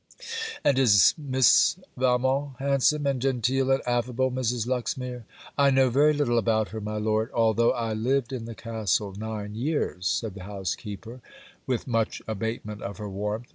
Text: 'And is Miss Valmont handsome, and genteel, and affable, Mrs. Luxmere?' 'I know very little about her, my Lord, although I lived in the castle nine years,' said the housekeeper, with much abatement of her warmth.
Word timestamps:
'And 0.63 0.79
is 0.79 1.13
Miss 1.15 1.75
Valmont 1.95 2.55
handsome, 2.57 3.05
and 3.05 3.21
genteel, 3.21 3.69
and 3.69 3.83
affable, 3.85 4.31
Mrs. 4.31 4.65
Luxmere?' 4.65 5.25
'I 5.59 5.69
know 5.69 5.91
very 5.91 6.11
little 6.13 6.39
about 6.39 6.69
her, 6.69 6.81
my 6.81 6.97
Lord, 6.97 7.29
although 7.35 7.69
I 7.73 7.93
lived 7.93 8.33
in 8.33 8.45
the 8.45 8.55
castle 8.55 9.13
nine 9.13 9.53
years,' 9.53 10.07
said 10.07 10.33
the 10.33 10.45
housekeeper, 10.45 11.21
with 11.67 11.85
much 11.85 12.19
abatement 12.27 12.81
of 12.81 12.97
her 12.97 13.11
warmth. 13.11 13.45